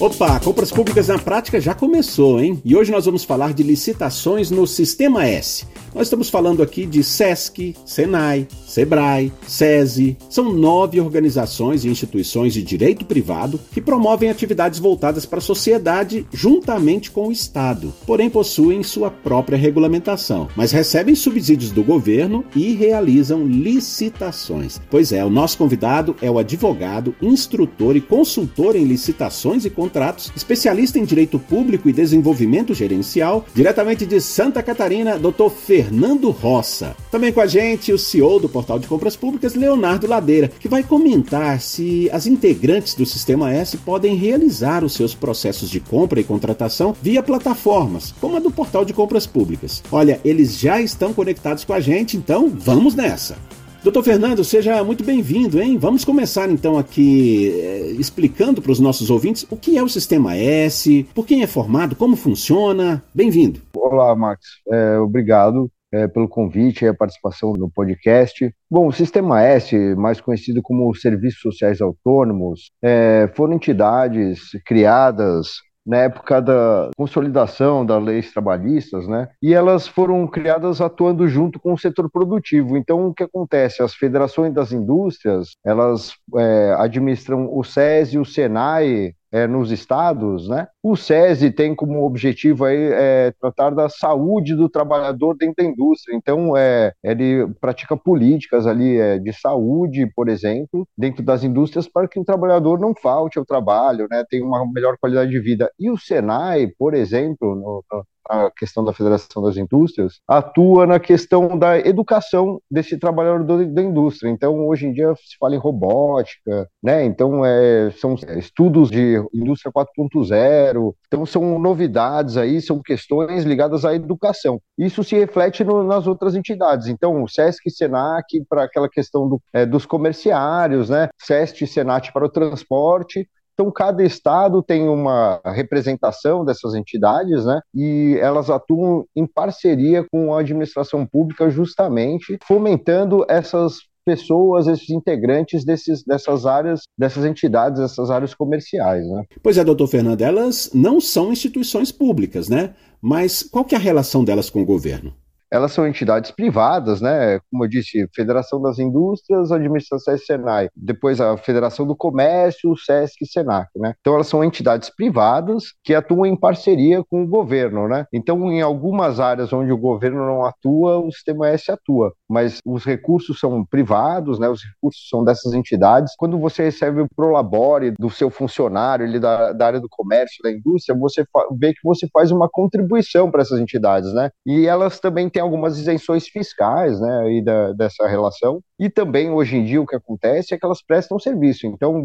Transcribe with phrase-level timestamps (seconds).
[0.00, 2.58] Opa, Compras Públicas na Prática já começou, hein?
[2.64, 5.66] E hoje nós vamos falar de licitações no Sistema S.
[5.94, 10.16] Nós estamos falando aqui de SESC, SENAI, SEBRAE, SESI.
[10.30, 16.24] São nove organizações e instituições de direito privado que promovem atividades voltadas para a sociedade
[16.32, 22.72] juntamente com o Estado, porém possuem sua própria regulamentação, mas recebem subsídios do governo e
[22.72, 24.80] realizam licitações.
[24.88, 30.32] Pois é, o nosso convidado é o advogado, instrutor e consultor em licitações e contratos,
[30.36, 35.50] especialista em direito público e desenvolvimento gerencial, diretamente de Santa Catarina, Dr.
[35.50, 36.94] Fernando Roça.
[37.10, 40.84] Também com a gente o CEO do Portal de Compras Públicas, Leonardo Ladeira, que vai
[40.84, 46.24] comentar se as integrantes do Sistema S podem realizar os seus processos de compra e
[46.24, 49.82] contratação via plataformas, como a do Portal de Compras Públicas.
[49.90, 53.36] Olha, eles já estão conectados com a gente, então vamos nessa!
[53.82, 55.78] Doutor Fernando, seja muito bem-vindo, hein?
[55.78, 60.36] Vamos começar então aqui eh, explicando para os nossos ouvintes o que é o Sistema
[60.36, 63.02] S, por quem é formado, como funciona.
[63.14, 63.62] Bem-vindo.
[63.74, 64.42] Olá, Max.
[64.70, 68.54] É, obrigado é, pelo convite e a participação no podcast.
[68.70, 75.52] Bom, o Sistema S, mais conhecido como Serviços Sociais Autônomos, é, foram entidades criadas
[75.86, 79.28] na época da consolidação das leis trabalhistas, né?
[79.42, 82.76] E elas foram criadas atuando junto com o setor produtivo.
[82.76, 83.82] Então, o que acontece?
[83.82, 90.48] As federações das indústrias, elas é, administram o SES e o SENAI é, nos estados,
[90.48, 90.66] né?
[90.82, 96.16] O SESI tem como objetivo aí, é, tratar da saúde do trabalhador dentro da indústria.
[96.16, 102.08] Então, é, ele pratica políticas ali é, de saúde, por exemplo, dentro das indústrias para
[102.08, 104.24] que o trabalhador não falte ao trabalho, né?
[104.28, 105.70] Tenha uma melhor qualidade de vida.
[105.78, 107.84] E o Senai, por exemplo, no,
[108.30, 114.30] a questão da Federação das Indústrias, atua na questão da educação desse trabalhador da indústria.
[114.30, 117.04] Então, hoje em dia se fala em robótica, né?
[117.04, 123.94] Então, é, são estudos de indústria 4.0, então são novidades aí, são questões ligadas à
[123.94, 124.60] educação.
[124.78, 126.86] Isso se reflete no, nas outras entidades.
[126.86, 131.08] Então, o SESC e SENAC para aquela questão do, é, dos comerciários, né?
[131.20, 133.28] SESC e SENAT para o transporte,
[133.60, 137.60] então, cada estado tem uma representação dessas entidades, né?
[137.74, 145.62] E elas atuam em parceria com a administração pública, justamente fomentando essas pessoas, esses integrantes
[145.62, 149.06] desses, dessas áreas, dessas entidades, dessas áreas comerciais.
[149.06, 149.24] Né?
[149.42, 152.74] Pois é, doutor Fernando, elas não são instituições públicas, né?
[152.98, 155.12] Mas qual que é a relação delas com o governo?
[155.50, 157.40] Elas são entidades privadas, né?
[157.50, 163.22] Como eu disse, Federação das Indústrias, Administração Senai, depois a Federação do Comércio, o SESC
[163.22, 163.94] e Senac, né?
[164.00, 168.06] Então elas são entidades privadas que atuam em parceria com o governo, né?
[168.12, 172.84] Então em algumas áreas onde o governo não atua, o Sistema S atua, mas os
[172.84, 174.48] recursos são privados, né?
[174.48, 176.14] Os recursos são dessas entidades.
[176.16, 180.52] Quando você recebe o prolabore do seu funcionário, ele da, da área do comércio, da
[180.52, 181.24] indústria, você
[181.58, 184.30] vê que você faz uma contribuição para essas entidades, né?
[184.46, 188.60] E elas também têm algumas isenções fiscais, né, aí da, dessa relação.
[188.78, 191.66] E também, hoje em dia, o que acontece é que elas prestam serviço.
[191.66, 192.00] Então,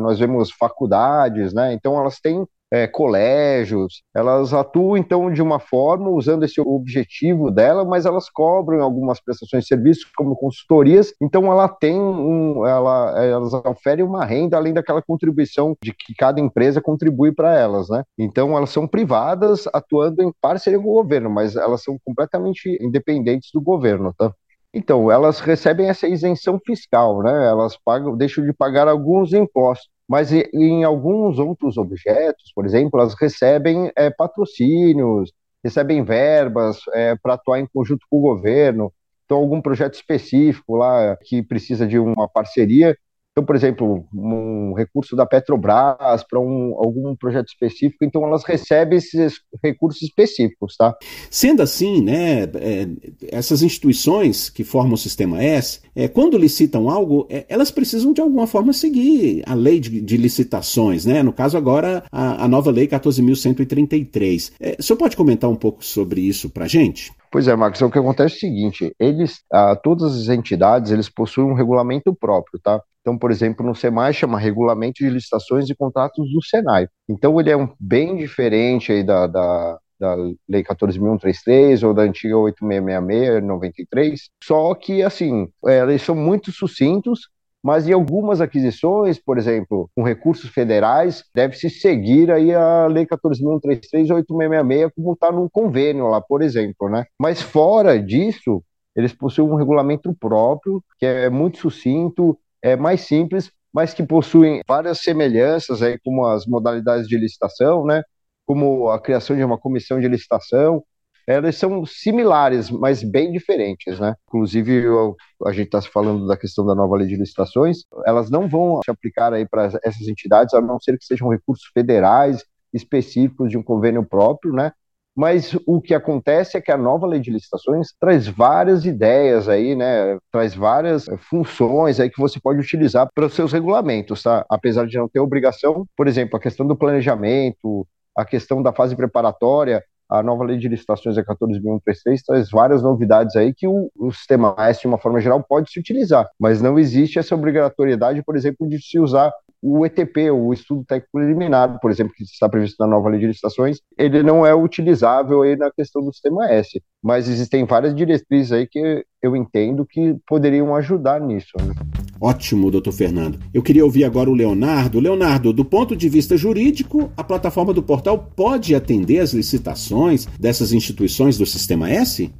[0.00, 6.10] nós vemos faculdades, né, então elas têm é, colégios, elas atuam então de uma forma
[6.10, 11.68] usando esse objetivo dela, mas elas cobram algumas prestações de serviços como consultorias, então ela
[11.68, 17.32] tem um, ela, elas oferem uma renda além daquela contribuição de que cada empresa contribui
[17.32, 18.04] para elas, né?
[18.18, 23.50] Então elas são privadas atuando em parceria com o governo, mas elas são completamente independentes
[23.52, 24.32] do governo, tá?
[24.72, 27.48] Então, elas recebem essa isenção fiscal, né?
[27.48, 33.14] Elas pagam, deixam de pagar alguns impostos mas em alguns outros objetos, por exemplo, elas
[33.14, 35.32] recebem é, patrocínios,
[35.62, 38.92] recebem verbas é, para atuar em conjunto com o governo.
[39.26, 42.96] Então, algum projeto específico lá que precisa de uma parceria,
[43.38, 48.98] então, por exemplo, um recurso da Petrobras para um, algum projeto específico, então elas recebem
[48.98, 50.92] esses recursos específicos, tá?
[51.30, 52.88] Sendo assim, né, é,
[53.30, 58.20] essas instituições que formam o Sistema S, é, quando licitam algo, é, elas precisam de
[58.20, 61.22] alguma forma seguir a lei de, de licitações, né?
[61.22, 64.50] No caso agora, a, a nova lei 14.133.
[64.58, 67.12] É, o senhor pode comentar um pouco sobre isso para a gente?
[67.30, 71.08] Pois é, Marcos, o que acontece é o seguinte, eles, ah, todas as entidades, eles
[71.10, 72.82] possuem um regulamento próprio, tá?
[73.02, 76.88] Então, por exemplo, no SEMAI chama Regulamento de Licitações e Contratos do Senai.
[77.08, 80.16] Então, ele é um, bem diferente aí da, da, da
[80.48, 87.28] Lei 14.133 ou da antiga 8666, 93, só que, assim, é, eles são muito sucintos
[87.62, 94.10] mas em algumas aquisições, por exemplo, com recursos federais, deve-se seguir aí a Lei 14.133
[94.14, 97.04] 8666, como está num convênio lá, por exemplo, né?
[97.20, 98.62] Mas fora disso,
[98.94, 104.60] eles possuem um regulamento próprio, que é muito sucinto, é mais simples, mas que possuem
[104.66, 108.02] várias semelhanças aí, como as modalidades de licitação, né?
[108.46, 110.82] Como a criação de uma comissão de licitação,
[111.28, 114.14] elas são similares, mas bem diferentes, né?
[114.28, 115.14] Inclusive, eu,
[115.44, 118.90] a gente está falando da questão da nova lei de licitações, elas não vão se
[118.90, 122.42] aplicar aí para essas entidades, a não ser que sejam recursos federais
[122.72, 124.72] específicos de um convênio próprio, né?
[125.14, 129.74] Mas o que acontece é que a nova lei de licitações traz várias ideias aí,
[129.76, 130.16] né?
[130.32, 134.46] Traz várias funções aí que você pode utilizar para os seus regulamentos, tá?
[134.48, 137.86] Apesar de não ter obrigação, por exemplo, a questão do planejamento,
[138.16, 143.36] a questão da fase preparatória, a nova lei de licitações é 14.133 traz várias novidades
[143.36, 146.78] aí que o, o sistema S, de uma forma geral, pode se utilizar, mas não
[146.78, 151.90] existe essa obrigatoriedade, por exemplo, de se usar o ETP, o estudo técnico preliminar, por
[151.90, 155.70] exemplo, que está previsto na nova lei de licitações, ele não é utilizável aí na
[155.70, 161.20] questão do sistema S, mas existem várias diretrizes aí que eu entendo que poderiam ajudar
[161.20, 161.52] nisso.
[161.58, 161.74] Né?
[162.20, 163.38] Ótimo, doutor Fernando.
[163.54, 164.98] Eu queria ouvir agora o Leonardo.
[164.98, 170.72] Leonardo, do ponto de vista jurídico, a plataforma do portal pode atender as licitações dessas
[170.72, 172.32] instituições do Sistema S?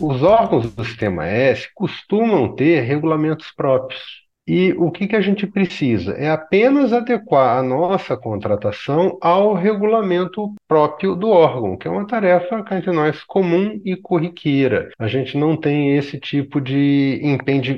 [0.00, 5.46] Os órgãos do Sistema S costumam ter regulamentos próprios e o que que a gente
[5.46, 6.12] precisa?
[6.12, 12.62] É apenas adequar a nossa contratação ao regulamento próprio do órgão, que é uma tarefa
[12.62, 14.90] cá entre nós comum e corriqueira.
[14.98, 17.20] A gente não tem esse tipo de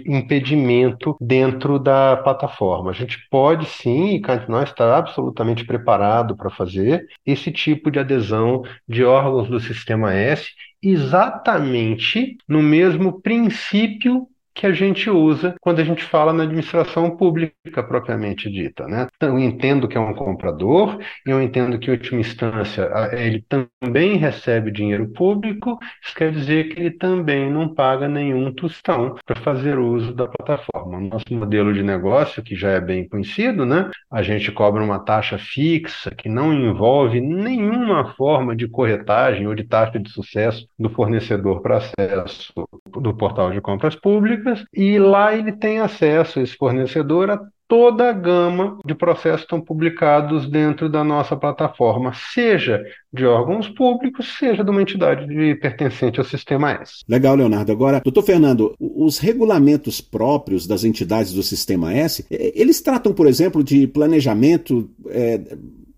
[0.06, 2.90] impedimento dentro da plataforma.
[2.90, 7.90] A gente pode sim, e cá entre nós está absolutamente preparado para fazer esse tipo
[7.90, 10.50] de adesão de órgãos do Sistema S
[10.82, 17.82] exatamente no mesmo princípio que a gente usa quando a gente fala na administração pública
[17.82, 18.86] propriamente dita.
[18.86, 19.06] Né?
[19.16, 24.16] Então, eu entendo que é um comprador, eu entendo que, em última instância, ele também
[24.16, 29.78] recebe dinheiro público, isso quer dizer que ele também não paga nenhum tostão para fazer
[29.78, 31.00] uso da plataforma.
[31.00, 33.90] Nosso modelo de negócio, que já é bem conhecido, né?
[34.10, 39.64] a gente cobra uma taxa fixa que não envolve nenhuma forma de corretagem ou de
[39.64, 42.52] taxa de sucesso do fornecedor para acesso
[43.00, 48.12] do portal de compras públicas e lá ele tem acesso, esse fornecedor, a toda a
[48.12, 52.82] gama de processos estão publicados dentro da nossa plataforma, seja
[53.12, 57.02] de órgãos públicos, seja de uma entidade de, pertencente ao Sistema S.
[57.08, 57.72] Legal, Leonardo.
[57.72, 63.64] Agora, doutor Fernando, os regulamentos próprios das entidades do Sistema S, eles tratam, por exemplo,
[63.64, 64.88] de planejamento.
[65.08, 65.40] É,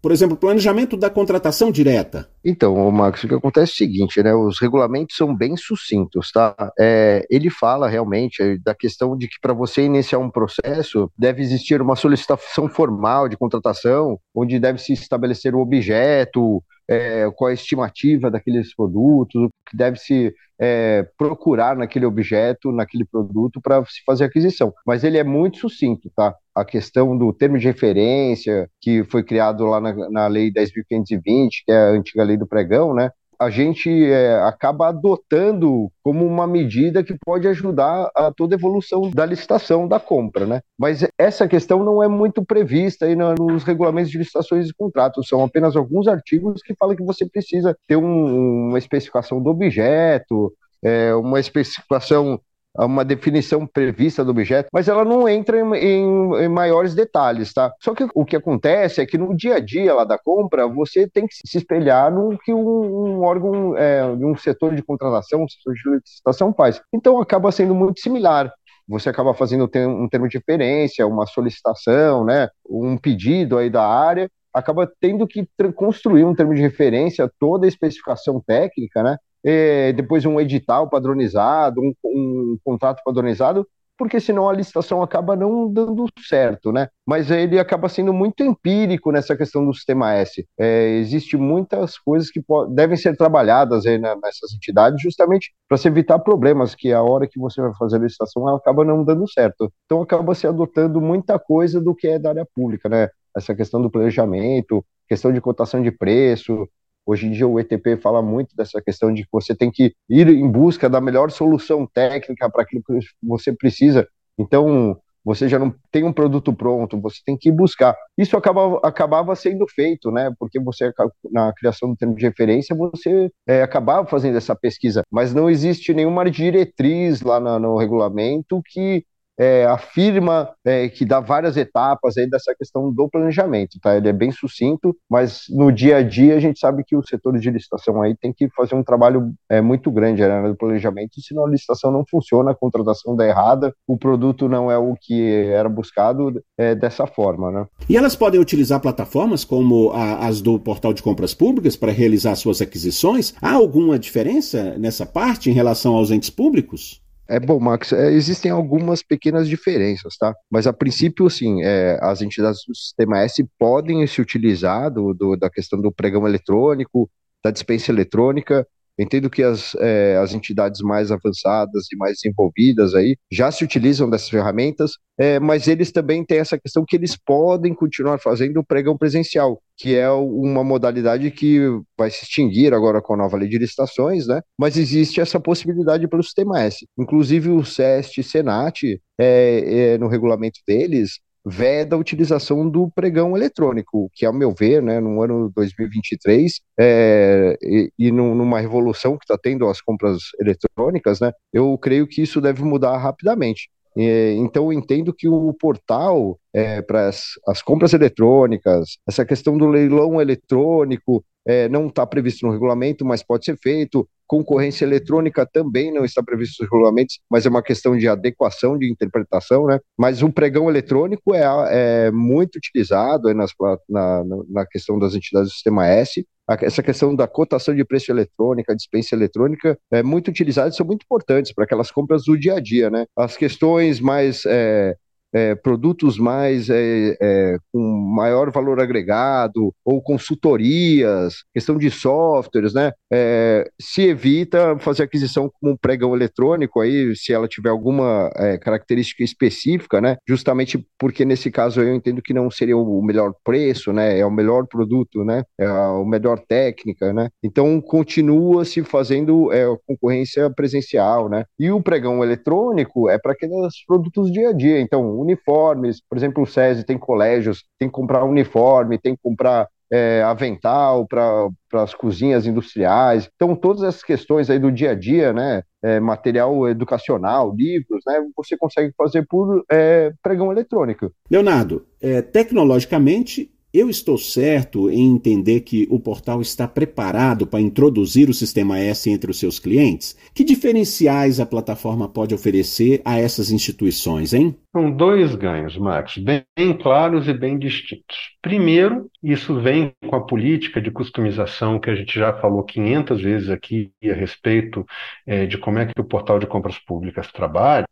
[0.06, 2.28] por exemplo, planejamento da contratação direta.
[2.44, 4.32] Então, Max, o que acontece é o seguinte, né?
[4.32, 6.54] Os regulamentos são bem sucintos, tá?
[6.78, 11.42] É, ele fala realmente é, da questão de que para você iniciar um processo deve
[11.42, 17.54] existir uma solicitação formal de contratação, onde deve se estabelecer o objeto, é, qual a
[17.54, 24.02] estimativa daqueles produtos, o que deve se é, procurar naquele objeto, naquele produto para se
[24.04, 24.72] fazer aquisição.
[24.86, 26.34] Mas ele é muito sucinto, tá?
[26.54, 31.72] A questão do termo de referência, que foi criado lá na, na Lei 10.520, que
[31.72, 33.10] é a antiga lei do pregão, né?
[33.38, 39.10] A gente é, acaba adotando como uma medida que pode ajudar a toda a evolução
[39.10, 40.60] da licitação, da compra, né?
[40.78, 45.42] Mas essa questão não é muito prevista aí nos regulamentos de licitações e contratos, são
[45.44, 50.52] apenas alguns artigos que falam que você precisa ter um, uma especificação do objeto,
[50.82, 52.40] é, uma especificação
[52.84, 57.72] uma definição prevista do objeto, mas ela não entra em, em, em, maiores detalhes, tá?
[57.80, 61.08] Só que o que acontece é que no dia a dia lá da compra, você
[61.08, 65.48] tem que se espelhar no que um, um órgão, é, um setor de contratação, um
[65.48, 66.80] setor de licitação faz.
[66.92, 68.52] Então acaba sendo muito similar
[68.88, 74.30] você acaba fazendo um termo de referência, uma solicitação, né, um pedido aí da área,
[74.54, 80.24] acaba tendo que construir um termo de referência, toda a especificação técnica, né, é, depois
[80.24, 83.66] um edital padronizado, um, um contrato padronizado,
[83.96, 86.88] porque senão a licitação acaba não dando certo, né?
[87.06, 90.46] Mas ele acaba sendo muito empírico nessa questão do sistema S.
[90.58, 92.40] É, Existem muitas coisas que
[92.70, 97.38] devem ser trabalhadas aí nessas entidades, justamente para se evitar problemas que a hora que
[97.38, 99.72] você vai fazer a licitação acaba não dando certo.
[99.86, 103.08] Então acaba se adotando muita coisa do que é da área pública, né?
[103.36, 106.68] Essa questão do planejamento, questão de cotação de preço,
[107.06, 110.28] Hoje em dia o ETP fala muito dessa questão de que você tem que ir
[110.28, 114.06] em busca da melhor solução técnica para aquilo que você precisa.
[114.36, 117.96] Então, você já não tem um produto pronto, você tem que ir buscar.
[118.16, 120.32] Isso acaba, acabava sendo feito, né?
[120.38, 120.92] Porque você,
[121.32, 125.92] na criação do termo de referência, você é, acabava fazendo essa pesquisa, mas não existe
[125.92, 129.04] nenhuma diretriz lá no regulamento que
[129.38, 133.96] é, afirma é, que dá várias etapas aí dessa questão do planejamento, tá?
[133.96, 137.38] Ele é bem sucinto, mas no dia a dia a gente sabe que o setor
[137.38, 141.44] de licitação aí tem que fazer um trabalho é, muito grande né, no planejamento, senão
[141.44, 145.68] a licitação não funciona, a contratação dá errada, o produto não é o que era
[145.68, 147.66] buscado é, dessa forma, né?
[147.88, 152.34] E elas podem utilizar plataformas como a, as do portal de compras públicas para realizar
[152.34, 153.34] suas aquisições?
[153.40, 157.00] Há alguma diferença nessa parte em relação aos entes públicos?
[157.28, 160.32] É bom, Max, é, existem algumas pequenas diferenças, tá?
[160.50, 165.36] Mas a princípio, assim, é, as entidades do Sistema S podem se utilizar do, do,
[165.36, 167.10] da questão do pregão eletrônico,
[167.44, 168.66] da dispensa eletrônica,
[168.98, 174.08] Entendo que as, é, as entidades mais avançadas e mais desenvolvidas aí já se utilizam
[174.08, 178.64] dessas ferramentas, é, mas eles também têm essa questão que eles podem continuar fazendo o
[178.64, 181.60] pregão presencial, que é uma modalidade que
[181.96, 184.40] vai se extinguir agora com a nova lei de licitações, né?
[184.58, 186.86] Mas existe essa possibilidade pelo Sistema S.
[186.98, 188.82] Inclusive o SEST e Senat,
[189.18, 194.82] é, é, no regulamento deles, veda a utilização do pregão eletrônico, que, ao meu ver,
[194.82, 201.20] né, no ano 2023, é, e, e numa revolução que está tendo as compras eletrônicas,
[201.20, 203.70] né, eu creio que isso deve mudar rapidamente.
[203.98, 209.66] Então, eu entendo que o portal é, para as, as, compras eletrônicas, essa questão do
[209.66, 214.06] leilão eletrônico é, não está previsto no regulamento, mas pode ser feito.
[214.26, 218.90] Concorrência eletrônica também não está previsto nos regulamentos, mas é uma questão de adequação, de
[218.90, 219.78] interpretação, né?
[219.98, 223.52] Mas o pregão eletrônico é, é muito utilizado nas,
[223.88, 226.26] na, na questão das entidades do Sistema S,
[226.60, 231.02] essa questão da cotação de preço eletrônica, dispensa eletrônica, é muito utilizada e são muito
[231.02, 233.04] importantes para aquelas compras do dia a dia, né?
[233.16, 234.94] As questões mais é,
[235.36, 237.78] é, produtos mais é, é, com
[238.16, 242.92] maior valor agregado ou consultorias, questão de softwares, né?
[243.12, 248.56] É, se evita fazer aquisição como um pregão eletrônico aí, se ela tiver alguma é,
[248.56, 250.16] característica específica, né?
[250.26, 254.18] Justamente porque nesse caso eu entendo que não seria o melhor preço, né?
[254.18, 255.42] É o melhor produto, né?
[255.60, 257.28] É a melhor técnica, né?
[257.44, 261.44] Então continua se fazendo é, concorrência presencial, né?
[261.58, 264.80] E o pregão eletrônico é para aqueles produtos dia a dia.
[264.80, 269.68] Então uniformes, por exemplo, o SESI tem colégios, tem que comprar uniforme, tem que comprar
[269.90, 273.28] é, avental para as cozinhas industriais.
[273.36, 278.20] Então, todas essas questões aí do dia a dia, né, é, material educacional, livros, né,
[278.36, 281.12] você consegue fazer por é, pregão eletrônico.
[281.30, 288.30] Leonardo, é, tecnologicamente eu estou certo em entender que o portal está preparado para introduzir
[288.30, 290.16] o sistema S entre os seus clientes?
[290.32, 294.56] Que diferenciais a plataforma pode oferecer a essas instituições, hein?
[294.76, 298.36] São dois ganhos, Max, bem claros e bem distintos.
[298.42, 303.48] Primeiro, isso vem com a política de customização que a gente já falou 500 vezes
[303.48, 304.84] aqui a respeito
[305.26, 307.86] é, de como é que o portal de compras públicas trabalha,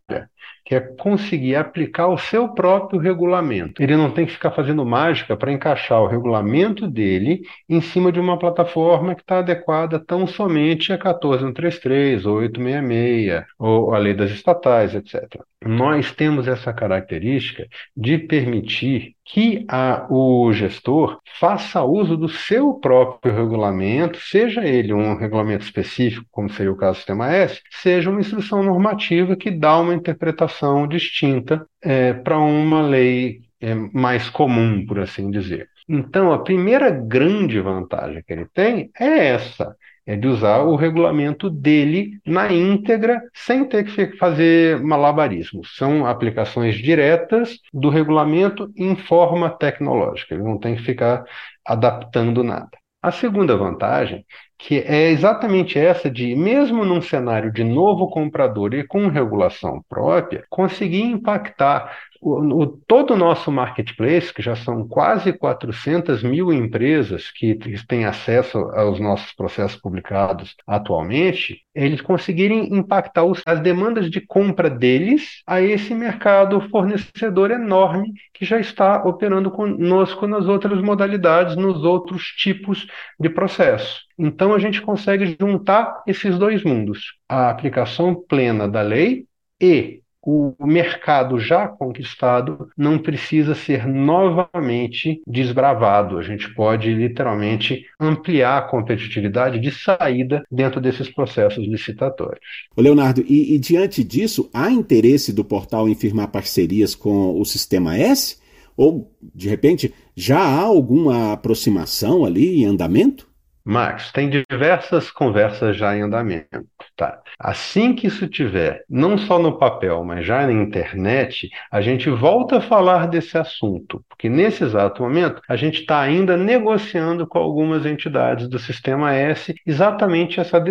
[0.65, 3.83] que é conseguir aplicar o seu próprio regulamento.
[3.83, 8.21] Ele não tem que ficar fazendo mágica para encaixar o regulamento dele em cima de
[8.21, 14.31] uma plataforma que está adequada tão somente a 14133, ou 866, ou a lei das
[14.31, 15.43] estatais, etc.
[15.65, 17.67] Nós temos essa característica
[17.97, 25.17] de permitir que a, o gestor faça uso do seu próprio regulamento, seja ele um
[25.17, 29.79] regulamento específico, como seria o caso do Sistema S, seja uma instrução normativa que dá
[29.79, 35.69] uma interpretação distinta é, para uma lei é, mais comum, por assim dizer.
[35.89, 39.77] Então, a primeira grande vantagem que ele tem é essa
[40.07, 45.77] é de usar o regulamento dele na íntegra, sem ter que fazer malabarismos.
[45.77, 50.35] São aplicações diretas do regulamento em forma tecnológica.
[50.35, 51.25] Ele não tem que ficar
[51.65, 52.71] adaptando nada.
[53.03, 54.25] A segunda vantagem,
[54.59, 60.45] que é exatamente essa de, mesmo num cenário de novo comprador e com regulação própria,
[60.49, 67.31] conseguir impactar o, o, todo o nosso marketplace, que já são quase 400 mil empresas
[67.31, 74.23] que têm acesso aos nossos processos publicados atualmente, eles conseguirem impactar os, as demandas de
[74.23, 81.57] compra deles a esse mercado fornecedor enorme que já está operando conosco nas outras modalidades,
[81.57, 82.87] nos outros tipos
[83.21, 84.01] de processo.
[84.19, 89.27] Então a gente consegue juntar esses dois mundos, a aplicação plena da lei
[89.61, 96.19] e o mercado já conquistado não precisa ser novamente desbravado.
[96.19, 102.45] A gente pode literalmente ampliar a competitividade de saída dentro desses processos licitatórios.
[102.77, 107.45] O Leonardo, e, e diante disso, há interesse do portal em firmar parcerias com o
[107.45, 108.39] Sistema S?
[108.77, 113.29] Ou, de repente, já há alguma aproximação ali em andamento?
[113.65, 117.21] Max, tem diversas conversas já em andamento, tá?
[117.39, 122.59] Assim que isso tiver, não só no papel, mas já na internet, a gente volta
[122.59, 127.87] a falar desse assunto, porque nesse exato momento a gente está ainda negociando com algumas
[127.87, 130.63] entidades do Sistema S exatamente essa,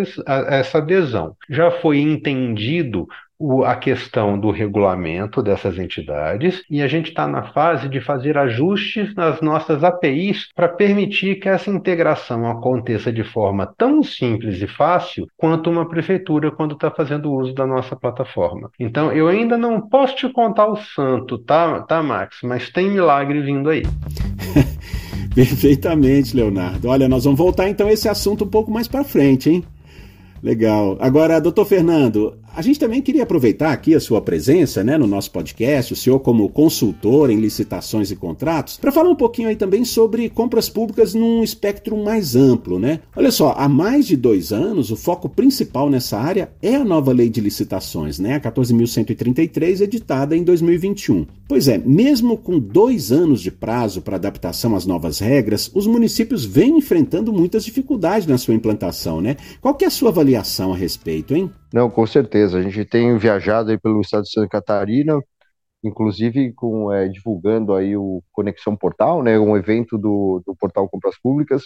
[0.47, 1.35] essa adesão.
[1.49, 3.07] Já foi entendido
[3.39, 8.37] o, a questão do regulamento dessas entidades e a gente está na fase de fazer
[8.37, 14.67] ajustes nas nossas APIs para permitir que essa integração aconteça de forma tão simples e
[14.67, 18.69] fácil quanto uma prefeitura quando está fazendo uso da nossa plataforma.
[18.79, 22.37] Então, eu ainda não posso te contar o santo, tá, tá Max?
[22.43, 23.83] Mas tem milagre vindo aí.
[25.33, 26.87] Perfeitamente, Leonardo.
[26.87, 29.63] Olha, nós vamos voltar então a esse assunto um pouco mais para frente, hein?
[30.43, 30.97] Legal.
[30.99, 35.31] Agora, doutor Fernando, a gente também queria aproveitar aqui a sua presença né, no nosso
[35.31, 39.85] podcast, o senhor como consultor em licitações e contratos, para falar um pouquinho aí também
[39.85, 42.79] sobre compras públicas num espectro mais amplo.
[42.79, 42.99] Né?
[43.15, 47.11] Olha só, há mais de dois anos, o foco principal nessa área é a nova
[47.11, 51.25] lei de licitações, né, a 14.133, editada em 2021.
[51.47, 56.45] Pois é, mesmo com dois anos de prazo para adaptação às novas regras, os municípios
[56.45, 59.21] vêm enfrentando muitas dificuldades na sua implantação.
[59.21, 59.37] Né?
[59.61, 60.63] Qual que é a sua avaliação?
[60.71, 61.49] a respeito, hein?
[61.73, 62.59] Não, com certeza.
[62.59, 65.19] A gente tem viajado aí pelo estado de Santa Catarina,
[65.83, 71.17] inclusive com é, divulgando aí o Conexão Portal, né, um evento do, do Portal Compras
[71.21, 71.63] Públicas,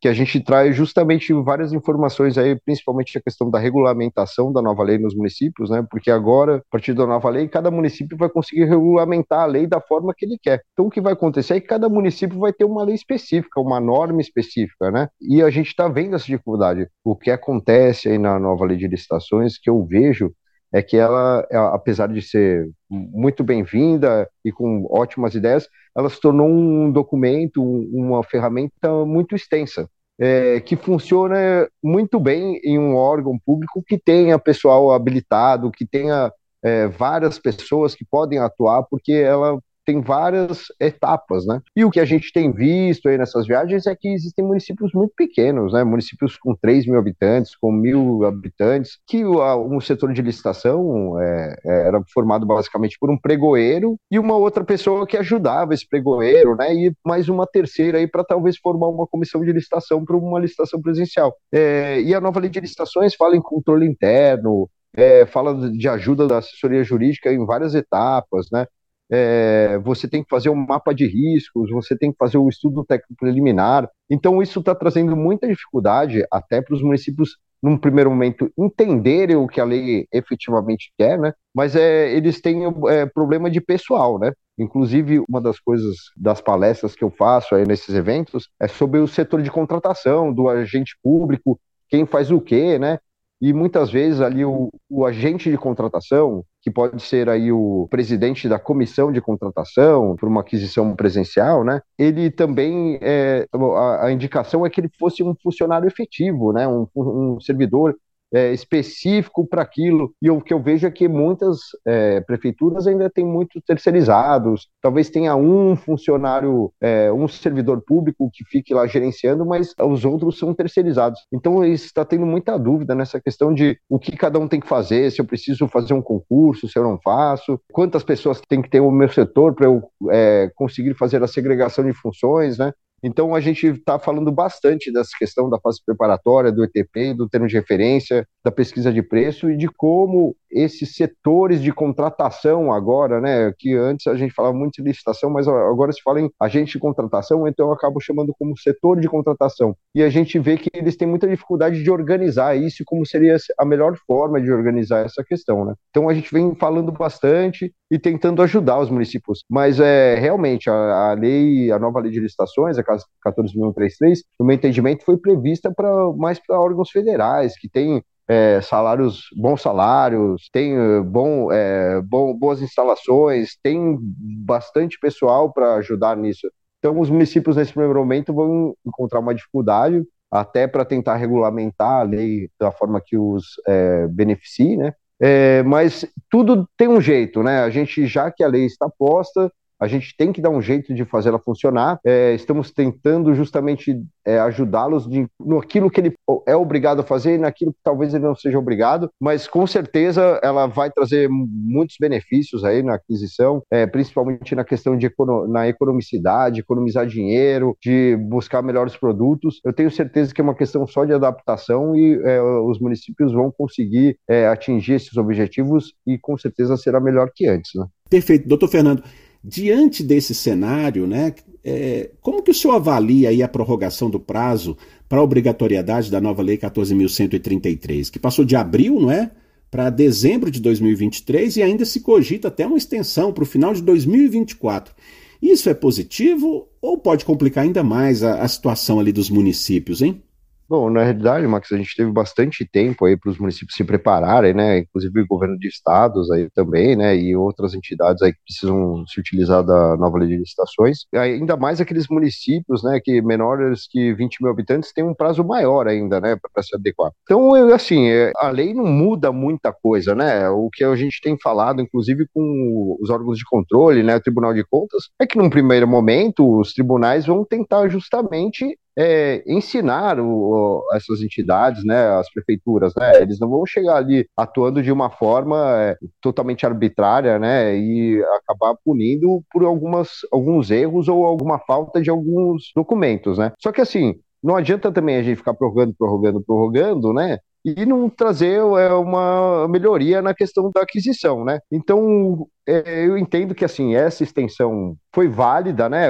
[0.00, 4.82] que a gente traz justamente várias informações aí, principalmente a questão da regulamentação da nova
[4.82, 5.84] lei nos municípios, né?
[5.90, 9.80] Porque agora, a partir da nova lei, cada município vai conseguir regulamentar a lei da
[9.80, 10.62] forma que ele quer.
[10.72, 13.80] Então, o que vai acontecer é que cada município vai ter uma lei específica, uma
[13.80, 15.08] norma específica, né?
[15.20, 16.88] E a gente está vendo essa dificuldade.
[17.04, 20.32] O que acontece aí na nova lei de licitações, que eu vejo
[20.72, 26.48] é que ela, apesar de ser muito bem-vinda e com ótimas ideias, ela se tornou
[26.48, 33.82] um documento, uma ferramenta muito extensa, é, que funciona muito bem em um órgão público
[33.86, 36.32] que tenha pessoal habilitado, que tenha
[36.62, 41.60] é, várias pessoas que podem atuar, porque ela tem várias etapas, né?
[41.74, 45.12] E o que a gente tem visto aí nessas viagens é que existem municípios muito
[45.16, 45.84] pequenos, né?
[45.84, 51.56] Municípios com 3 mil habitantes, com mil habitantes, que o um setor de licitação é,
[51.64, 56.56] é, era formado basicamente por um pregoeiro e uma outra pessoa que ajudava esse pregoeiro,
[56.56, 56.74] né?
[56.74, 60.82] E mais uma terceira aí para talvez formar uma comissão de licitação para uma licitação
[60.82, 61.36] presencial.
[61.52, 66.26] É, e a nova lei de licitações fala em controle interno, é, fala de ajuda
[66.26, 68.66] da assessoria jurídica em várias etapas, né?
[69.10, 72.84] É, você tem que fazer um mapa de riscos, você tem que fazer o estudo
[72.84, 73.88] técnico preliminar.
[74.10, 79.46] Então, isso está trazendo muita dificuldade até para os municípios, num primeiro momento, entenderem o
[79.46, 81.32] que a lei efetivamente quer, né?
[81.54, 84.32] Mas é, eles têm é, problema de pessoal, né?
[84.58, 89.06] Inclusive, uma das coisas das palestras que eu faço aí nesses eventos é sobre o
[89.06, 92.98] setor de contratação, do agente público, quem faz o quê, né?
[93.40, 98.48] E muitas vezes ali o, o agente de contratação, que pode ser aí o presidente
[98.48, 101.80] da comissão de contratação por uma aquisição presencial, né?
[101.96, 106.66] Ele também é, a, a indicação é que ele fosse um funcionário efetivo, né?
[106.66, 107.94] Um, um servidor
[108.36, 110.12] é, específico para aquilo.
[110.20, 114.68] E o que eu vejo é que muitas é, prefeituras ainda têm muito terceirizados.
[114.82, 120.38] Talvez tenha um funcionário, é, um servidor público que fique lá gerenciando, mas os outros
[120.38, 121.18] são terceirizados.
[121.32, 125.10] Então está tendo muita dúvida nessa questão de o que cada um tem que fazer,
[125.10, 128.80] se eu preciso fazer um concurso, se eu não faço, quantas pessoas tem que ter
[128.80, 132.70] o meu setor para eu é, conseguir fazer a segregação de funções, né?
[133.06, 137.46] Então, a gente está falando bastante dessa questão da fase preparatória, do ETP, do termo
[137.46, 143.52] de referência, da pesquisa de preço e de como esses setores de contratação agora, né,
[143.58, 146.78] que antes a gente falava muito de licitação, mas agora se fala em agente de
[146.78, 149.76] contratação, então eu acabo chamando como setor de contratação.
[149.94, 153.64] E a gente vê que eles têm muita dificuldade de organizar isso como seria a
[153.64, 155.74] melhor forma de organizar essa questão, né?
[155.90, 161.10] Então a gente vem falando bastante e tentando ajudar os municípios, mas é realmente a,
[161.10, 166.12] a lei, a nova lei de licitações, a 14.133, no meu entendimento foi prevista para
[166.16, 172.34] mais para órgãos federais que têm é, salários, bons salários, tem eh, bom, é, bom,
[172.34, 176.50] boas instalações, tem bastante pessoal para ajudar nisso.
[176.78, 182.02] Então, os municípios, nesse primeiro momento, vão encontrar uma dificuldade até para tentar regulamentar a
[182.02, 184.92] lei da forma que os é, beneficie, né?
[185.18, 187.60] É, mas tudo tem um jeito, né?
[187.60, 190.94] A gente, já que a lei está posta, a gente tem que dar um jeito
[190.94, 191.98] de fazer ela funcionar.
[192.04, 195.08] É, estamos tentando justamente é, ajudá-los
[195.38, 196.14] naquilo que ele
[196.46, 200.40] é obrigado a fazer e naquilo que talvez ele não seja obrigado, mas com certeza
[200.42, 205.68] ela vai trazer muitos benefícios aí na aquisição, é, principalmente na questão de econo na
[205.68, 209.60] economicidade, economizar dinheiro, de buscar melhores produtos.
[209.64, 213.50] Eu tenho certeza que é uma questão só de adaptação e é, os municípios vão
[213.50, 217.72] conseguir é, atingir esses objetivos e com certeza será melhor que antes.
[217.74, 217.86] Né?
[218.08, 218.48] Perfeito.
[218.48, 219.02] Doutor Fernando,
[219.48, 221.32] diante desse cenário, né,
[221.62, 224.76] é, como que o senhor avalia aí a prorrogação do prazo
[225.08, 229.30] para a obrigatoriedade da nova Lei 14.133, que passou de abril, não é?
[229.70, 233.82] Para dezembro de 2023 e ainda se cogita até uma extensão para o final de
[233.82, 234.92] 2024.
[235.40, 240.22] Isso é positivo ou pode complicar ainda mais a, a situação ali dos municípios, hein?
[240.68, 244.52] Bom, na realidade, Max, a gente teve bastante tempo aí para os municípios se prepararem,
[244.52, 244.78] né?
[244.78, 247.16] Inclusive o governo de estados aí também, né?
[247.16, 251.06] E outras entidades aí que precisam se utilizar da nova lei de licitações.
[251.14, 252.98] Ainda mais aqueles municípios, né?
[253.02, 256.36] Que menores que 20 mil habitantes têm um prazo maior ainda, né?
[256.52, 257.12] Para se adequar.
[257.22, 260.48] Então, assim, é, a lei não muda muita coisa, né?
[260.48, 264.16] O que a gente tem falado, inclusive com os órgãos de controle, né?
[264.16, 269.42] O Tribunal de Contas, é que num primeiro momento os tribunais vão tentar justamente é,
[269.46, 274.90] ensinar o, essas entidades, né, as prefeituras, né, eles não vão chegar ali atuando de
[274.90, 281.58] uma forma é, totalmente arbitrária, né, e acabar punindo por algumas, alguns erros ou alguma
[281.58, 283.52] falta de alguns documentos, né.
[283.60, 288.08] Só que assim, não adianta também a gente ficar prorrogando, prorrogando, prorrogando, né, e não
[288.08, 291.58] trazer é, uma melhoria na questão da aquisição, né?
[291.70, 296.06] Então, é, eu entendo que assim essa extensão foi válida, né?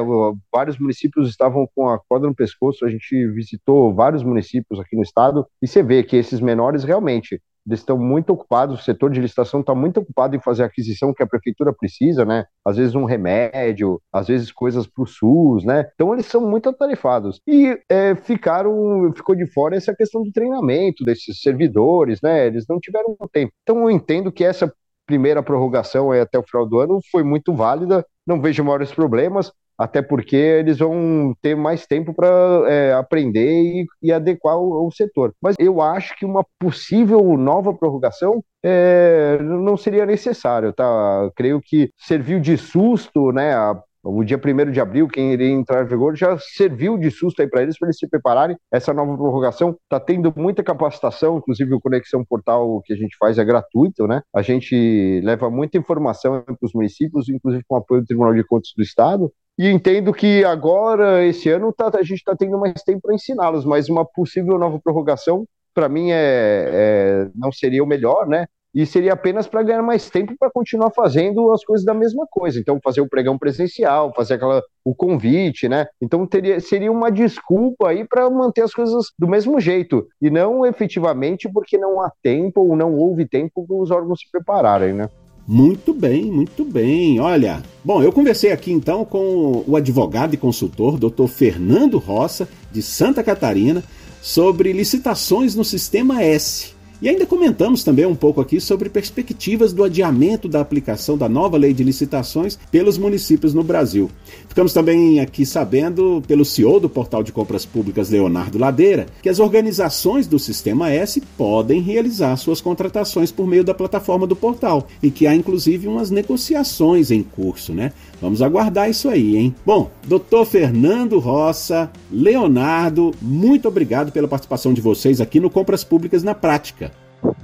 [0.53, 2.85] Vários municípios estavam com a corda no pescoço.
[2.85, 7.40] A gente visitou vários municípios aqui no estado e você vê que esses menores realmente
[7.66, 11.12] eles estão muito ocupados, o setor de licitação está muito ocupado em fazer a aquisição
[11.12, 12.44] que a prefeitura precisa, né?
[12.64, 15.90] Às vezes um remédio, às vezes coisas para o SUS, né?
[15.94, 17.40] Então eles são muito atarefados.
[17.46, 22.46] E é, ficaram, ficou de fora essa questão do treinamento desses servidores, né?
[22.46, 23.52] Eles não tiveram tempo.
[23.62, 24.72] Então eu entendo que essa
[25.05, 30.00] primeira prorrogação até o final do ano foi muito válida, não vejo maiores problemas até
[30.00, 32.28] porque eles vão ter mais tempo para
[32.66, 35.34] é, aprender e, e adequar o, o, setor.
[35.40, 41.30] Mas eu acho que uma possível nova prorrogação é, não seria necessário, tá?
[41.36, 43.54] creio que serviu de susto, né?
[43.54, 47.42] A, o dia 1 de abril, quem iria entrar em vigor, já serviu de susto
[47.42, 48.57] aí para eles, para eles se prepararem.
[48.73, 53.38] Essa nova prorrogação está tendo muita capacitação, inclusive o Conexão Portal que a gente faz
[53.38, 54.23] é gratuito, né?
[54.35, 58.73] A gente leva muita informação para os municípios, inclusive com apoio do Tribunal de Contas
[58.77, 63.01] do Estado, e entendo que agora, esse ano, tá, a gente está tendo mais tempo
[63.03, 68.27] para ensiná-los, mas uma possível nova prorrogação, para mim, é, é, não seria o melhor,
[68.27, 68.47] né?
[68.76, 72.60] E seria apenas para ganhar mais tempo para continuar fazendo as coisas da mesma coisa.
[72.60, 75.86] Então, fazer o pregão presencial, fazer aquela, o convite, né?
[75.98, 80.06] Então, teria, seria uma desculpa aí para manter as coisas do mesmo jeito.
[80.20, 84.30] E não efetivamente porque não há tempo ou não houve tempo para os órgãos se
[84.30, 85.08] prepararem, né?
[85.48, 87.18] Muito bem, muito bem.
[87.18, 91.28] Olha, bom, eu conversei aqui então com o advogado e consultor Dr.
[91.28, 93.82] Fernando Roça, de Santa Catarina,
[94.20, 96.75] sobre licitações no Sistema S.
[97.00, 101.59] E ainda comentamos também um pouco aqui sobre perspectivas do adiamento da aplicação da nova
[101.59, 104.11] lei de licitações pelos municípios no Brasil.
[104.48, 109.38] Ficamos também aqui sabendo, pelo CEO do Portal de Compras Públicas, Leonardo Ladeira, que as
[109.38, 115.11] organizações do Sistema S podem realizar suas contratações por meio da plataforma do portal e
[115.11, 117.92] que há inclusive umas negociações em curso, né?
[118.20, 119.55] Vamos aguardar isso aí, hein?
[119.64, 126.22] Bom, doutor Fernando Roça, Leonardo, muito obrigado pela participação de vocês aqui no Compras Públicas
[126.22, 126.90] na Prática.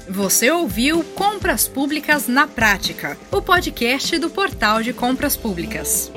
[0.08, 6.12] Você ouviu Compras Públicas na Prática, o podcast do Portal de Compras Públicas.